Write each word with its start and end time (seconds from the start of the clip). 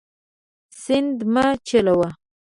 سیند 0.81 1.17
مه 1.33 1.45
چټلوه. 1.67 2.09